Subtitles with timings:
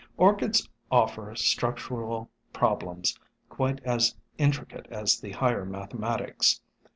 [0.17, 3.19] Orchids offer structural problems
[3.49, 6.59] quite as intri cate as the higher mathematics.